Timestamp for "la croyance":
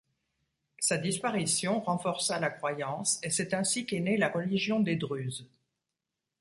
2.39-3.19